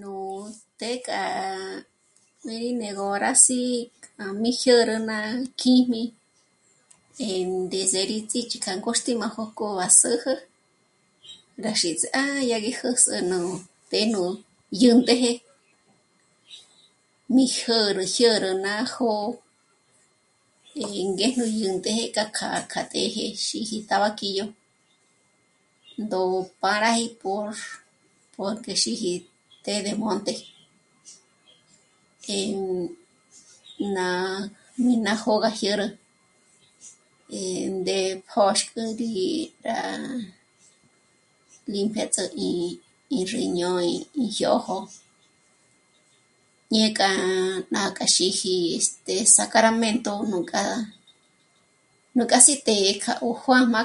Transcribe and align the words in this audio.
"Nú 0.00 0.18
té 0.80 0.90
k'a 1.06 1.24
mí 2.46 2.56
né'egö 2.80 3.08
rá 3.24 3.32
sî'i 3.44 3.78
k'a 4.04 4.24
mí 4.40 4.50
jyä̂rü 4.62 4.96
ná 5.10 5.18
kjím'i 5.60 6.04
e 7.28 7.30
ndéziri 7.52 8.18
kích'i 8.30 8.58
pjóxti 8.64 9.12
ná 9.20 9.26
jóko 9.36 9.66
zá'ajü 10.00 10.34
k'a 11.62 11.70
xíts' 11.80 12.10
já'a 12.50 12.70
k'a 12.78 12.90
sé'e 13.02 13.20
nú 13.30 13.40
té 13.90 14.00
nù 14.12 14.22
'úntë'jë 14.36 15.32
mí 17.34 17.44
jyä̌rü, 17.58 18.04
jyä̌rü 18.16 18.50
ná 18.64 18.74
jó'o 18.92 19.28
y 20.84 20.86
ngéjnu 21.14 21.44
dyêntëjë 21.58 22.04
ná 22.16 22.24
kjâ'a 22.36 22.60
k'a 22.72 22.82
të́jë 22.92 23.26
xíji 23.44 23.78
tabaquillo 23.88 24.46
ndó 26.04 26.20
pâraji 26.60 27.08
por 27.20 27.46
pòjk'e 28.34 28.74
xíji 28.84 29.14
""Té 29.64 29.74
de 29.84 29.92
Monte"". 30.02 30.34
Eh..., 32.34 32.56
ná, 33.94 34.08
mí 34.84 34.92
ná 35.04 35.12
jó'o 35.22 35.40
gá 35.44 35.50
jyä̂rü, 35.60 35.88
eh... 37.38 37.66
ndé 37.78 37.98
pjôxk'ü 38.28 38.82
rí, 39.00 39.12
rá... 39.66 39.78
limpiats'üji 41.72 42.52
í 43.18 43.18
riñón, 43.32 43.82
í 44.24 44.26
jyô'jo 44.38 44.78
ñé 46.72 46.86
k'a... 46.98 47.10
k'a 47.70 47.88
ná 47.94 48.06
xíji 48.14 48.54
este... 48.78 49.14
Sacramento..., 49.36 50.12
nukjá, 50.30 50.62
nukjá 52.16 52.38
sí 52.46 52.54
té 52.66 52.76
'ó 52.98 53.28
juā̂̄jma 53.42 53.82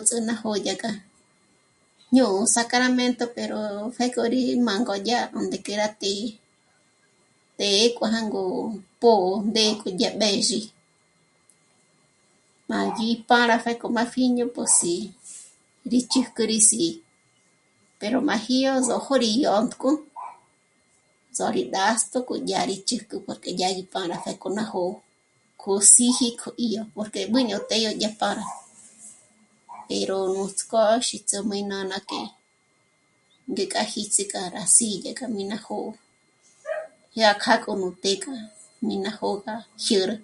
kja 0.00 0.94
ná 0.28 0.34
jó'o 0.40 0.58
dyák'a 0.66 0.88
jñú'u 0.92 0.96
Sacramento 2.46 3.26
pero, 3.34 3.58
pjék'o 3.96 4.22
rí 4.22 4.56
mângo 4.64 4.94
dyá 5.06 5.20
pjék'o 5.32 5.58
mé 5.66 5.74
rá 5.80 5.88
tì'i, 6.00 6.26
té 7.58 7.66
k'o 7.96 8.06
jângo 8.12 8.42
pó'o 9.00 9.30
ndék'a 9.46 9.90
dyá 9.98 10.10
gú 10.12 10.16
mbězhi, 10.18 10.60
má 12.70 12.78
dyí 12.96 13.12
pâra 13.28 13.56
pjék'o 13.64 13.86
rá 13.96 14.02
yá 14.04 14.10
pjíño 14.12 14.44
posí'i 14.54 15.12
rí 15.90 15.98
chǘjk'ü 16.10 16.42
rí 16.50 16.58
sí'i, 16.68 16.90
pero 18.00 18.18
má 18.26 18.34
jyôndzo 18.46 18.96
k'o 19.06 19.14
dyǒk'o 19.22 19.90
tsó'o 21.34 21.50
rí 21.56 21.62
d'ást'o 21.72 22.18
k'o 22.26 22.34
yá 22.50 22.60
rí 22.68 22.76
chjǘkj'ü 22.86 23.50
dyá 23.58 23.68
rí 23.76 23.82
pâra 23.92 24.16
pjék'o 24.24 24.48
ná 24.56 24.64
jó'o, 24.72 24.92
k'o 25.60 25.72
síji 25.94 26.28
k'o 26.40 26.50
í'o 26.66 26.82
porque 26.94 27.20
mbú 27.28 27.38
ñó 27.48 27.58
té 27.68 27.76
pârgo, 28.20 28.46
pero 29.88 30.16
nuts'k'ó 30.34 30.82
xíts'u 31.08 31.38
mí 31.50 31.58
nána 31.70 31.98
k'e 32.08 32.22
ngék'a 33.50 33.82
jítsi 33.92 34.22
k'a 34.32 34.42
rá 34.54 34.64
sí'i 34.76 34.96
dyájkja 35.02 35.26
mí 35.34 35.42
ná 35.50 35.58
jó'o. 35.66 35.90
Dyà 37.14 37.30
kjâkjü 37.42 37.72
nú 37.80 37.88
té 38.02 38.10
rá 38.24 38.34
mí 38.86 38.94
ná 39.04 39.10
jó'o 39.22 39.36
gá 39.44 39.54
jyä̂rü" 39.84 40.16